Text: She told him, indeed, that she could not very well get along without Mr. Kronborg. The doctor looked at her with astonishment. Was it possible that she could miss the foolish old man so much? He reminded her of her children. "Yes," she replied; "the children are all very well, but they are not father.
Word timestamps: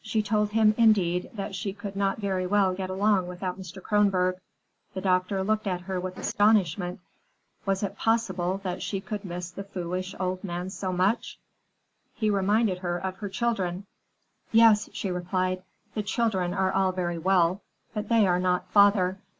She 0.00 0.22
told 0.22 0.50
him, 0.50 0.76
indeed, 0.78 1.28
that 1.34 1.56
she 1.56 1.72
could 1.72 1.96
not 1.96 2.18
very 2.20 2.46
well 2.46 2.72
get 2.72 2.88
along 2.88 3.26
without 3.26 3.58
Mr. 3.58 3.82
Kronborg. 3.82 4.36
The 4.94 5.00
doctor 5.00 5.42
looked 5.42 5.66
at 5.66 5.80
her 5.80 5.98
with 5.98 6.16
astonishment. 6.18 7.00
Was 7.64 7.82
it 7.82 7.96
possible 7.98 8.60
that 8.62 8.80
she 8.80 9.00
could 9.00 9.24
miss 9.24 9.50
the 9.50 9.64
foolish 9.64 10.14
old 10.20 10.44
man 10.44 10.70
so 10.70 10.92
much? 10.92 11.40
He 12.14 12.30
reminded 12.30 12.78
her 12.78 12.96
of 12.98 13.16
her 13.16 13.28
children. 13.28 13.86
"Yes," 14.52 14.88
she 14.92 15.10
replied; 15.10 15.64
"the 15.94 16.02
children 16.04 16.54
are 16.54 16.70
all 16.70 16.92
very 16.92 17.18
well, 17.18 17.60
but 17.92 18.08
they 18.08 18.24
are 18.24 18.38
not 18.38 18.70
father. 18.70 19.18